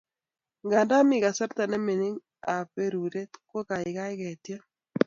[0.65, 4.61] Nganda mi kasarta ne mining' ab peruret ko kaikai ketiem